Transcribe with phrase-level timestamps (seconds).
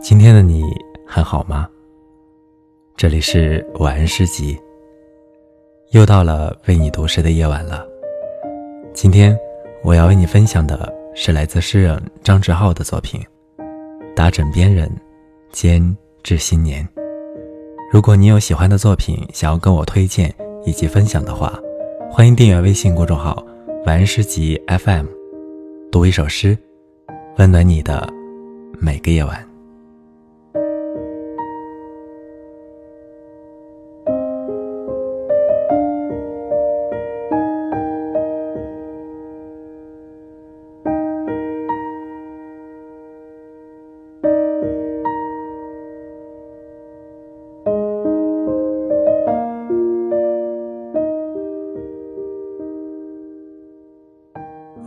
[0.00, 0.62] 今天的你
[1.06, 1.68] 还好吗？
[2.96, 4.58] 这里是晚安诗集，
[5.92, 7.86] 又到了为你读诗的夜晚了。
[8.92, 9.38] 今天
[9.82, 13.20] 我要为你分享的是来自诗人张志浩的作品
[14.14, 14.86] 《打枕边人》，
[15.50, 16.86] 兼致新年。
[17.90, 20.32] 如果你有喜欢的作品想要跟我推荐
[20.64, 21.58] 以及分享的话，
[22.10, 23.42] 欢迎订阅微信公众号
[23.86, 25.06] “晚安诗集 FM”，
[25.90, 26.56] 读一首诗，
[27.38, 28.06] 温暖你的
[28.78, 29.49] 每个夜晚。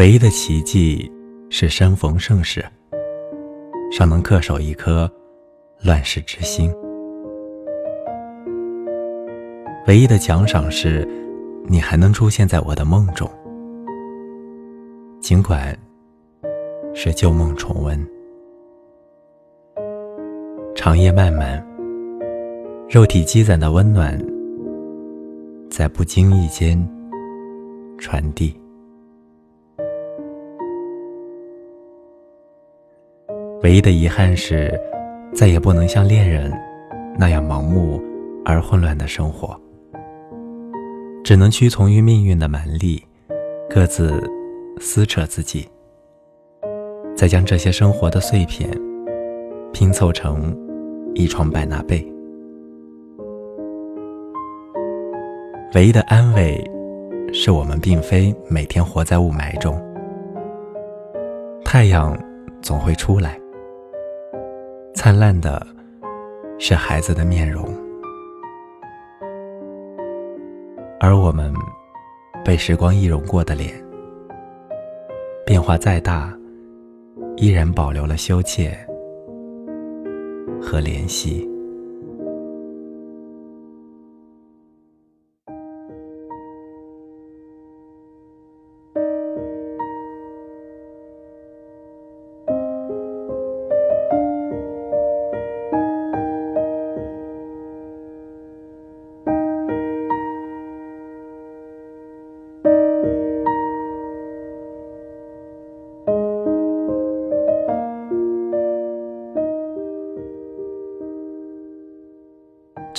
[0.00, 1.12] 唯一的奇迹
[1.50, 2.64] 是山逢盛世，
[3.92, 5.06] 尚能恪守一颗
[5.84, 6.72] 乱世之心。
[9.86, 11.06] 唯一的奖赏是，
[11.66, 13.30] 你还能出现在我的梦中，
[15.20, 15.78] 尽管
[16.94, 18.08] 是旧梦重温。
[20.74, 21.62] 长夜漫漫，
[22.88, 24.18] 肉体积攒的温暖，
[25.70, 26.82] 在不经意间
[27.98, 28.58] 传递。
[33.62, 34.72] 唯一的遗憾是，
[35.34, 36.50] 再也不能像恋人
[37.18, 38.02] 那样盲目
[38.42, 39.54] 而混乱的生活，
[41.22, 43.04] 只能屈从于命运的蛮力，
[43.68, 44.18] 各自
[44.80, 45.68] 撕扯自己，
[47.14, 48.70] 再将这些生活的碎片
[49.74, 50.56] 拼凑成
[51.14, 52.00] 一床百纳被。
[55.74, 56.58] 唯一的安慰，
[57.30, 59.78] 是我们并非每天活在雾霾中，
[61.62, 62.18] 太阳
[62.62, 63.38] 总会出来。
[64.94, 65.66] 灿烂的
[66.58, 67.64] 是孩子的面容，
[71.00, 71.52] 而我们
[72.44, 73.72] 被时光易容过的脸，
[75.46, 76.32] 变化再大，
[77.36, 78.76] 依然保留了羞怯
[80.60, 81.49] 和怜惜。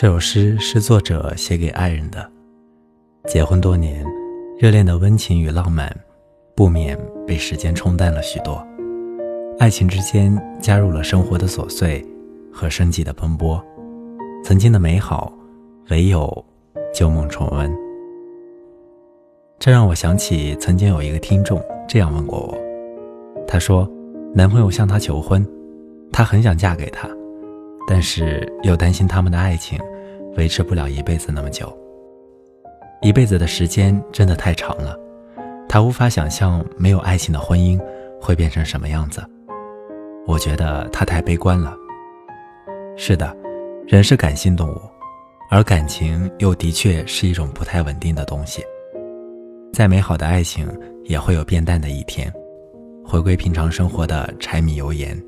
[0.02, 2.28] 这首诗是作者写给爱人的。
[3.28, 4.04] 结婚多年，
[4.58, 5.96] 热恋的温情与浪漫，
[6.56, 6.98] 不免
[7.28, 8.66] 被时间冲淡了许多。
[9.60, 12.04] 爱情之间加入了生活的琐碎
[12.52, 13.64] 和生计的奔波，
[14.44, 15.32] 曾经的美好，
[15.92, 16.46] 唯有
[16.92, 17.72] 旧梦重温。
[19.60, 22.58] 这让我想起曾经有一个听众这样问过我，
[23.48, 23.88] 他说，
[24.34, 25.48] 男朋友向她求婚，
[26.12, 27.08] 她很想嫁给他。
[27.88, 29.80] 但是又担心他们的爱情
[30.38, 31.76] 维持不了一辈子那么久。
[33.02, 34.96] 一辈子的时间真的太长了，
[35.68, 37.80] 他无法想象没有爱情的婚姻
[38.22, 39.22] 会变成什么样子。
[40.28, 41.76] 我觉得他太悲观了。
[42.96, 43.36] 是的，
[43.88, 44.80] 人是感性动物，
[45.50, 48.64] 而感情又的确是一种不太稳定的东西。
[49.74, 50.70] 再美好的爱情
[51.06, 52.32] 也会有变淡的一天，
[53.04, 55.20] 回归平常生活的柴米油盐。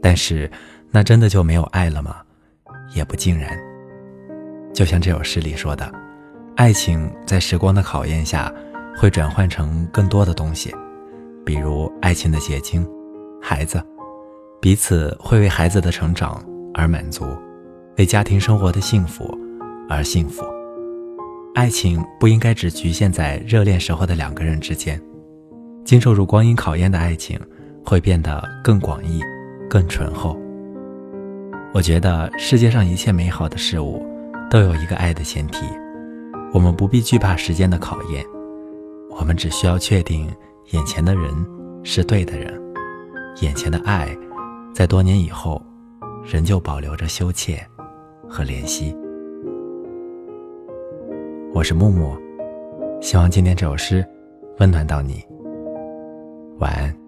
[0.00, 0.50] 但是。
[0.94, 2.16] 那真的就没有爱了吗？
[2.94, 3.58] 也不尽然。
[4.74, 5.90] 就像这首诗里说的，
[6.54, 8.52] 爱情在时光的考验下，
[8.96, 10.70] 会转换成更多的东西，
[11.46, 12.86] 比如爱情的结晶，
[13.40, 13.82] 孩子，
[14.60, 16.44] 彼此会为孩子的成长
[16.74, 17.24] 而满足，
[17.96, 19.34] 为家庭生活的幸福
[19.88, 20.44] 而幸福。
[21.54, 25.00] 爱情不应该只局限在热恋时候的两个人之间，
[25.86, 27.40] 经受住光阴考验的爱情，
[27.82, 29.22] 会变得更广义，
[29.70, 30.38] 更醇厚。
[31.74, 34.04] 我觉得世界上一切美好的事物，
[34.50, 35.64] 都有一个爱的前提。
[36.52, 38.22] 我们不必惧怕时间的考验，
[39.10, 40.30] 我们只需要确定
[40.72, 41.32] 眼前的人
[41.82, 42.60] 是对的人，
[43.40, 44.14] 眼前的爱，
[44.74, 45.62] 在多年以后，
[46.30, 47.58] 仍旧保留着羞怯
[48.28, 48.94] 和怜惜。
[51.54, 52.14] 我是木木，
[53.00, 54.06] 希望今天这首诗
[54.58, 55.24] 温暖到你。
[56.58, 57.01] 晚安。